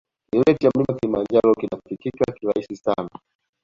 [0.29, 3.09] Kilele cha mlima kilimanjaro kinafikika kirahisi sana